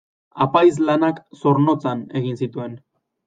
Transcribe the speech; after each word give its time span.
Apaiz 0.45 0.71
lanak 0.87 1.19
Zornotzan 1.43 2.01
egin 2.21 2.43
zituen. 2.45 2.77